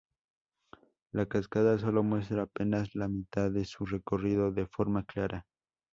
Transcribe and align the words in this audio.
La 1.11 1.27
cascada 1.27 1.77
solo 1.77 2.01
muestra 2.01 2.41
apenas 2.41 2.95
la 2.95 3.07
mitad 3.07 3.51
de 3.51 3.65
su 3.65 3.85
recorrido 3.85 4.51
de 4.51 4.65
forma 4.65 5.03
clara. 5.03 5.45